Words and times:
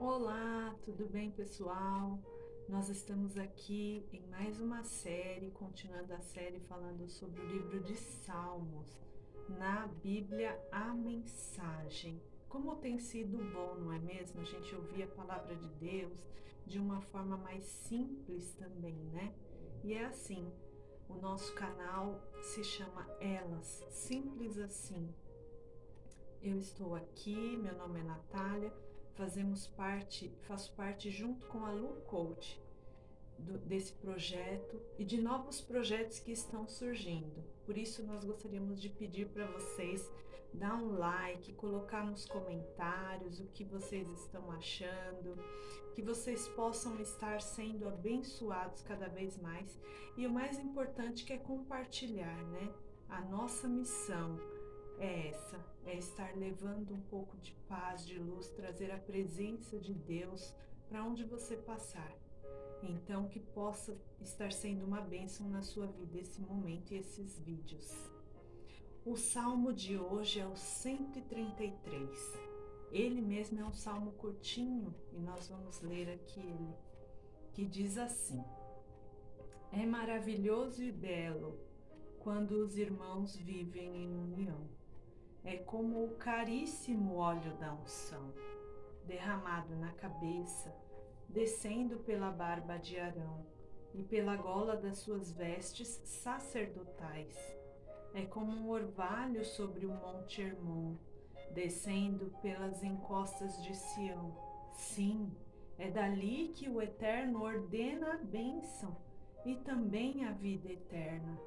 Olá, 0.00 0.76
tudo 0.84 1.06
bem, 1.06 1.28
pessoal? 1.28 2.20
Nós 2.68 2.88
estamos 2.88 3.36
aqui 3.36 4.06
em 4.12 4.24
mais 4.28 4.60
uma 4.60 4.84
série, 4.84 5.50
continuando 5.50 6.14
a 6.14 6.20
série 6.20 6.60
falando 6.60 7.08
sobre 7.08 7.40
o 7.40 7.46
livro 7.46 7.80
de 7.80 7.96
Salmos, 7.96 8.96
na 9.48 9.88
Bíblia 9.88 10.56
a 10.70 10.94
mensagem. 10.94 12.22
Como 12.48 12.76
tem 12.76 12.96
sido 13.00 13.38
bom, 13.52 13.74
não 13.74 13.92
é 13.92 13.98
mesmo? 13.98 14.40
A 14.40 14.44
gente 14.44 14.72
ouvir 14.72 15.02
a 15.02 15.08
palavra 15.08 15.56
de 15.56 15.68
Deus 15.80 16.24
de 16.64 16.78
uma 16.78 17.00
forma 17.00 17.36
mais 17.36 17.64
simples 17.64 18.54
também, 18.54 18.94
né? 19.12 19.34
E 19.82 19.94
é 19.94 20.04
assim, 20.04 20.48
o 21.08 21.14
nosso 21.14 21.52
canal 21.54 22.22
se 22.40 22.62
chama 22.62 23.04
Elas, 23.20 23.84
simples 23.90 24.58
assim. 24.58 25.12
Eu 26.40 26.56
estou 26.56 26.94
aqui, 26.94 27.56
meu 27.56 27.76
nome 27.76 27.98
é 27.98 28.04
Natália 28.04 28.87
fazemos 29.18 29.66
parte, 29.66 30.32
faço 30.42 30.72
parte 30.74 31.10
junto 31.10 31.44
com 31.46 31.66
a 31.66 31.72
Lu 31.72 31.88
Coach 32.06 32.62
do, 33.36 33.58
desse 33.58 33.92
projeto 33.94 34.80
e 34.96 35.04
de 35.04 35.20
novos 35.20 35.60
projetos 35.60 36.20
que 36.20 36.30
estão 36.30 36.68
surgindo. 36.68 37.44
Por 37.66 37.76
isso 37.76 38.04
nós 38.04 38.24
gostaríamos 38.24 38.80
de 38.80 38.88
pedir 38.88 39.26
para 39.26 39.44
vocês 39.46 40.08
dar 40.54 40.76
um 40.76 40.96
like, 40.96 41.52
colocar 41.54 42.06
nos 42.06 42.24
comentários 42.26 43.40
o 43.40 43.46
que 43.46 43.64
vocês 43.64 44.08
estão 44.08 44.52
achando, 44.52 45.36
que 45.94 46.00
vocês 46.00 46.46
possam 46.48 46.98
estar 47.00 47.42
sendo 47.42 47.88
abençoados 47.88 48.82
cada 48.82 49.08
vez 49.08 49.36
mais 49.36 49.78
e 50.16 50.28
o 50.28 50.30
mais 50.30 50.60
importante 50.60 51.24
que 51.24 51.32
é 51.32 51.38
compartilhar, 51.38 52.40
né? 52.46 52.72
A 53.08 53.20
nossa 53.22 53.66
missão 53.66 54.38
é 55.00 55.28
essa, 55.28 55.64
é 55.86 55.96
estar 55.96 56.36
levando 56.36 56.92
um 56.92 57.00
pouco 57.02 57.36
de 57.38 57.52
paz, 57.68 58.04
de 58.04 58.18
luz, 58.18 58.48
trazer 58.50 58.90
a 58.90 58.98
presença 58.98 59.78
de 59.78 59.94
Deus 59.94 60.54
para 60.88 61.04
onde 61.04 61.24
você 61.24 61.56
passar. 61.56 62.12
Então, 62.82 63.28
que 63.28 63.40
possa 63.40 63.96
estar 64.20 64.52
sendo 64.52 64.84
uma 64.84 65.00
bênção 65.00 65.48
na 65.48 65.62
sua 65.62 65.86
vida 65.86 66.18
esse 66.18 66.40
momento 66.40 66.92
e 66.92 66.98
esses 66.98 67.38
vídeos. 67.38 67.92
O 69.04 69.16
salmo 69.16 69.72
de 69.72 69.96
hoje 69.96 70.40
é 70.40 70.46
o 70.46 70.56
133. 70.56 72.48
Ele 72.90 73.20
mesmo 73.20 73.60
é 73.60 73.64
um 73.64 73.72
salmo 73.72 74.12
curtinho 74.12 74.94
e 75.12 75.20
nós 75.20 75.48
vamos 75.48 75.80
ler 75.80 76.10
aqui 76.10 76.40
ele, 76.40 76.74
que 77.52 77.64
diz 77.64 77.98
assim: 77.98 78.42
É 79.72 79.84
maravilhoso 79.84 80.82
e 80.82 80.90
belo 80.90 81.58
quando 82.18 82.52
os 82.52 82.76
irmãos 82.76 83.36
vivem 83.36 84.04
em 84.04 84.16
união 84.16 84.77
é 85.44 85.56
como 85.56 86.04
o 86.04 86.16
caríssimo 86.16 87.16
óleo 87.16 87.54
da 87.56 87.72
unção, 87.72 88.32
derramado 89.04 89.74
na 89.76 89.92
cabeça, 89.92 90.74
descendo 91.28 91.98
pela 91.98 92.30
barba 92.30 92.76
de 92.78 92.98
Arão 92.98 93.46
e 93.94 94.02
pela 94.02 94.36
gola 94.36 94.76
das 94.76 94.98
suas 94.98 95.32
vestes 95.32 95.88
sacerdotais. 96.04 97.36
É 98.14 98.24
como 98.24 98.52
um 98.52 98.70
orvalho 98.70 99.44
sobre 99.44 99.86
o 99.86 99.92
monte 99.92 100.42
Hermon, 100.42 100.96
descendo 101.52 102.32
pelas 102.42 102.82
encostas 102.82 103.62
de 103.62 103.74
Sião. 103.74 104.36
Sim, 104.72 105.30
é 105.78 105.90
dali 105.90 106.48
que 106.48 106.68
o 106.68 106.82
Eterno 106.82 107.42
ordena 107.42 108.14
a 108.14 108.16
bênção 108.16 108.96
e 109.44 109.54
também 109.56 110.24
a 110.24 110.32
vida 110.32 110.70
eterna. 110.70 111.38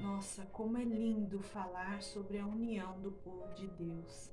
Nossa, 0.00 0.44
como 0.46 0.76
é 0.76 0.84
lindo 0.84 1.40
falar 1.40 2.02
sobre 2.02 2.38
a 2.38 2.46
união 2.46 3.00
do 3.00 3.12
povo 3.12 3.52
de 3.54 3.66
Deus. 3.68 4.30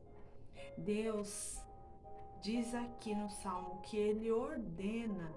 Deus 0.77 1.61
diz 2.41 2.73
aqui 2.73 3.13
no 3.13 3.29
Salmo 3.29 3.81
que 3.81 3.95
ele 3.95 4.31
ordena 4.31 5.33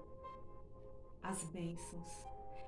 as 1.21 1.43
bênçãos. 1.45 2.25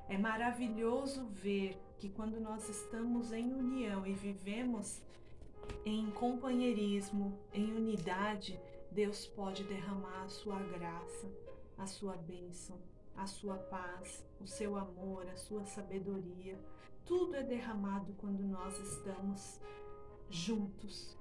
É 0.08 0.18
maravilhoso 0.18 1.26
ver 1.28 1.82
que 1.98 2.10
quando 2.10 2.40
nós 2.40 2.70
estamos 2.70 3.32
em 3.32 3.54
união 3.54 4.06
e 4.06 4.14
vivemos 4.14 5.02
em 5.86 6.10
companheirismo, 6.12 7.38
em 7.54 7.74
unidade, 7.74 8.60
Deus 8.92 9.26
pode 9.26 9.64
derramar 9.64 10.24
a 10.24 10.30
sua 10.30 10.60
graça, 10.60 11.30
a 11.78 11.86
sua 11.86 12.16
bênção, 12.16 12.78
a 13.16 13.26
sua 13.26 13.58
paz, 13.58 14.26
o 14.40 14.48
seu 14.48 14.78
amor, 14.78 15.28
a 15.28 15.36
sua 15.36 15.66
sabedoria 15.66 16.58
tudo 17.08 17.36
é 17.36 17.44
derramado 17.44 18.14
quando 18.18 18.44
nós 18.44 18.78
estamos 18.80 19.62
juntos. 20.30 21.18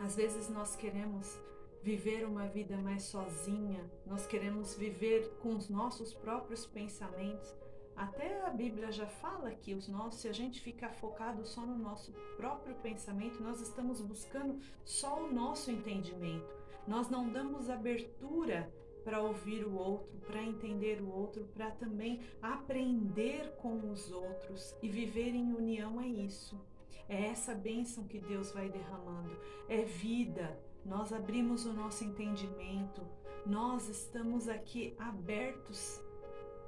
Às 0.00 0.16
vezes 0.16 0.48
nós 0.48 0.74
queremos 0.74 1.38
viver 1.82 2.24
uma 2.24 2.46
vida 2.46 2.76
mais 2.78 3.02
sozinha, 3.02 3.84
nós 4.06 4.26
queremos 4.26 4.74
viver 4.74 5.28
com 5.40 5.54
os 5.54 5.68
nossos 5.68 6.14
próprios 6.14 6.64
pensamentos. 6.64 7.54
Até 7.94 8.44
a 8.46 8.50
Bíblia 8.50 8.90
já 8.90 9.06
fala 9.06 9.50
que 9.50 9.74
os 9.74 9.86
nossos, 9.88 10.20
se 10.20 10.28
a 10.28 10.32
gente 10.32 10.60
ficar 10.60 10.94
focado 10.94 11.44
só 11.44 11.60
no 11.60 11.76
nosso 11.76 12.10
próprio 12.36 12.74
pensamento, 12.76 13.42
nós 13.42 13.60
estamos 13.60 14.00
buscando 14.00 14.58
só 14.84 15.22
o 15.22 15.32
nosso 15.32 15.70
entendimento. 15.70 16.48
Nós 16.88 17.10
não 17.10 17.28
damos 17.28 17.68
abertura 17.68 18.72
para 19.04 19.20
ouvir 19.20 19.64
o 19.64 19.74
outro, 19.74 20.18
para 20.26 20.42
entender 20.42 21.00
o 21.00 21.10
outro, 21.10 21.44
para 21.54 21.70
também 21.70 22.20
aprender 22.40 23.54
com 23.60 23.90
os 23.90 24.10
outros 24.10 24.74
e 24.82 24.88
viver 24.88 25.34
em 25.34 25.52
união 25.52 26.00
é 26.00 26.06
isso. 26.06 26.60
É 27.08 27.26
essa 27.26 27.54
bênção 27.54 28.04
que 28.04 28.18
Deus 28.18 28.52
vai 28.52 28.68
derramando, 28.68 29.36
é 29.68 29.82
vida. 29.82 30.58
Nós 30.84 31.12
abrimos 31.12 31.64
o 31.66 31.72
nosso 31.72 32.04
entendimento, 32.04 33.02
nós 33.46 33.88
estamos 33.88 34.48
aqui 34.48 34.94
abertos 34.98 36.00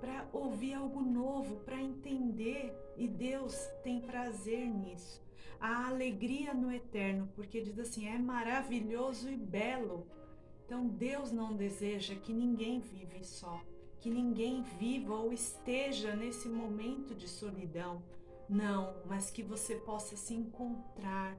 para 0.00 0.28
ouvir 0.32 0.74
algo 0.74 1.00
novo, 1.00 1.56
para 1.60 1.80
entender, 1.80 2.76
e 2.96 3.08
Deus 3.08 3.56
tem 3.82 4.00
prazer 4.00 4.68
nisso. 4.68 5.24
A 5.58 5.86
alegria 5.86 6.52
no 6.52 6.70
eterno, 6.70 7.28
porque 7.34 7.62
diz 7.62 7.78
assim: 7.78 8.06
é 8.06 8.18
maravilhoso 8.18 9.30
e 9.30 9.36
belo 9.36 10.06
então 10.64 10.86
Deus 10.86 11.30
não 11.30 11.54
deseja 11.54 12.14
que 12.14 12.32
ninguém 12.32 12.80
vive 12.80 13.24
só, 13.24 13.60
que 14.00 14.10
ninguém 14.10 14.62
viva 14.62 15.14
ou 15.14 15.32
esteja 15.32 16.14
nesse 16.16 16.48
momento 16.48 17.14
de 17.14 17.28
solidão. 17.28 18.02
Não, 18.48 18.94
mas 19.06 19.30
que 19.30 19.42
você 19.42 19.76
possa 19.76 20.16
se 20.16 20.34
encontrar, 20.34 21.36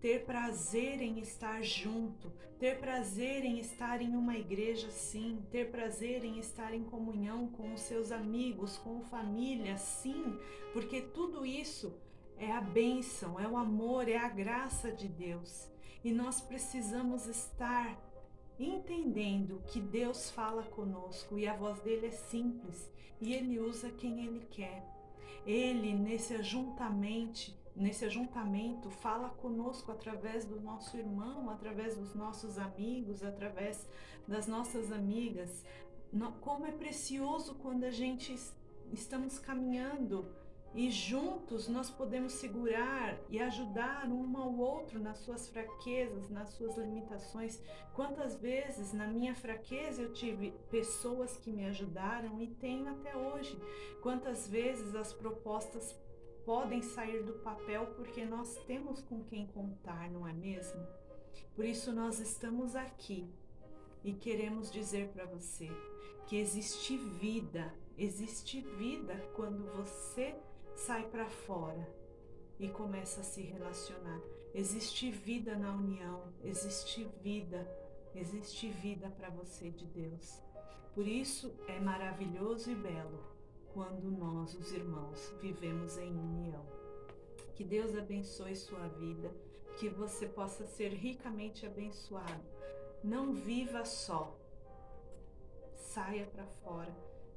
ter 0.00 0.24
prazer 0.24 1.02
em 1.02 1.18
estar 1.18 1.62
junto, 1.62 2.32
ter 2.58 2.78
prazer 2.78 3.44
em 3.44 3.58
estar 3.58 4.00
em 4.00 4.14
uma 4.14 4.36
igreja 4.36 4.90
sim, 4.90 5.42
ter 5.50 5.70
prazer 5.70 6.24
em 6.24 6.38
estar 6.38 6.72
em 6.72 6.84
comunhão 6.84 7.48
com 7.48 7.74
os 7.74 7.80
seus 7.80 8.10
amigos, 8.10 8.78
com 8.78 9.02
família, 9.02 9.76
sim, 9.76 10.38
porque 10.72 11.02
tudo 11.02 11.44
isso 11.44 11.94
é 12.38 12.52
a 12.52 12.60
bênção, 12.60 13.38
é 13.38 13.48
o 13.48 13.56
amor, 13.56 14.08
é 14.08 14.16
a 14.16 14.28
graça 14.28 14.90
de 14.92 15.08
Deus. 15.08 15.70
E 16.04 16.12
nós 16.12 16.40
precisamos 16.40 17.26
estar 17.26 18.05
entendendo 18.58 19.62
que 19.66 19.80
Deus 19.80 20.30
fala 20.30 20.62
conosco 20.62 21.38
e 21.38 21.46
a 21.46 21.54
voz 21.54 21.80
dele 21.80 22.06
é 22.06 22.10
simples 22.10 22.90
e 23.20 23.34
ele 23.34 23.58
usa 23.58 23.90
quem 23.90 24.24
ele 24.24 24.46
quer. 24.50 24.84
Ele 25.44 25.94
nesse 25.94 26.34
ajuntamento, 26.34 27.52
nesse 27.74 28.04
ajuntamento 28.04 28.90
fala 28.90 29.28
conosco 29.28 29.92
através 29.92 30.44
do 30.44 30.60
nosso 30.60 30.96
irmão, 30.96 31.50
através 31.50 31.96
dos 31.96 32.14
nossos 32.14 32.58
amigos, 32.58 33.22
através 33.22 33.88
das 34.26 34.46
nossas 34.46 34.90
amigas. 34.90 35.64
Como 36.40 36.66
é 36.66 36.72
precioso 36.72 37.54
quando 37.56 37.84
a 37.84 37.90
gente 37.90 38.34
estamos 38.92 39.38
caminhando 39.38 40.26
e 40.76 40.90
juntos 40.90 41.68
nós 41.68 41.88
podemos 41.88 42.34
segurar 42.34 43.18
e 43.30 43.40
ajudar 43.40 44.06
um 44.08 44.36
ao 44.36 44.54
outro 44.58 45.00
nas 45.00 45.16
suas 45.20 45.48
fraquezas, 45.48 46.28
nas 46.28 46.50
suas 46.50 46.76
limitações. 46.76 47.62
Quantas 47.94 48.36
vezes 48.36 48.92
na 48.92 49.06
minha 49.06 49.34
fraqueza 49.34 50.02
eu 50.02 50.12
tive 50.12 50.52
pessoas 50.70 51.38
que 51.38 51.50
me 51.50 51.64
ajudaram 51.64 52.42
e 52.42 52.48
tenho 52.48 52.88
até 52.88 53.16
hoje. 53.16 53.58
Quantas 54.02 54.46
vezes 54.46 54.94
as 54.94 55.14
propostas 55.14 55.98
podem 56.44 56.82
sair 56.82 57.22
do 57.22 57.32
papel 57.32 57.86
porque 57.96 58.26
nós 58.26 58.54
temos 58.66 59.00
com 59.00 59.24
quem 59.24 59.46
contar, 59.46 60.10
não 60.10 60.28
é 60.28 60.32
mesmo? 60.34 60.86
Por 61.54 61.64
isso 61.64 61.90
nós 61.90 62.20
estamos 62.20 62.76
aqui 62.76 63.26
e 64.04 64.12
queremos 64.12 64.70
dizer 64.70 65.08
para 65.08 65.24
você 65.24 65.70
que 66.26 66.36
existe 66.36 66.98
vida, 66.98 67.72
existe 67.96 68.60
vida 68.60 69.16
quando 69.34 69.64
você 69.74 70.36
sai 70.76 71.08
para 71.08 71.26
fora 71.26 71.88
e 72.60 72.68
começa 72.68 73.22
a 73.22 73.24
se 73.24 73.42
relacionar. 73.42 74.20
Existe 74.54 75.10
vida 75.10 75.56
na 75.56 75.74
união, 75.74 76.22
existe 76.44 77.04
vida, 77.22 77.66
existe 78.14 78.68
vida 78.68 79.10
para 79.16 79.30
você 79.30 79.70
de 79.70 79.86
Deus. 79.86 80.42
Por 80.94 81.08
isso 81.08 81.52
é 81.66 81.80
maravilhoso 81.80 82.70
e 82.70 82.74
belo 82.74 83.24
quando 83.72 84.10
nós, 84.10 84.54
os 84.54 84.70
irmãos, 84.72 85.34
vivemos 85.40 85.98
em 85.98 86.10
união. 86.10 86.64
Que 87.54 87.64
Deus 87.64 87.96
abençoe 87.96 88.54
sua 88.54 88.86
vida, 88.88 89.30
que 89.78 89.88
você 89.88 90.26
possa 90.26 90.64
ser 90.66 90.88
ricamente 90.88 91.66
abençoado 91.66 92.44
Não 93.02 93.34
viva 93.34 93.84
só. 93.84 94.34
Saia 95.74 96.26
para 96.26 96.46
fora. 96.46 96.94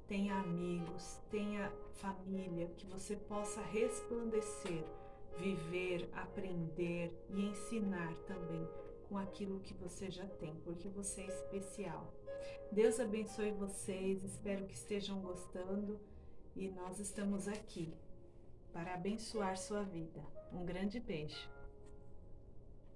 Tenha 0.09 0.39
amigos, 0.39 1.19
tenha 1.29 1.71
família, 1.94 2.67
que 2.75 2.88
você 2.88 3.15
possa 3.15 3.61
resplandecer, 3.61 4.83
viver, 5.38 6.09
aprender 6.13 7.13
e 7.29 7.45
ensinar 7.45 8.15
também 8.25 8.67
com 9.07 9.19
aquilo 9.19 9.59
que 9.59 9.75
você 9.75 10.09
já 10.09 10.25
tem, 10.25 10.56
porque 10.63 10.89
você 10.89 11.21
é 11.21 11.27
especial. 11.27 12.11
Deus 12.71 13.00
abençoe 13.00 13.51
vocês, 13.51 14.23
espero 14.23 14.65
que 14.65 14.73
estejam 14.73 15.21
gostando 15.21 16.00
e 16.55 16.69
nós 16.69 17.00
estamos 17.00 17.47
aqui 17.47 17.94
para 18.73 18.95
abençoar 18.95 19.59
sua 19.59 19.83
vida. 19.83 20.25
Um 20.51 20.65
grande 20.65 21.00
beijo. 21.00 21.58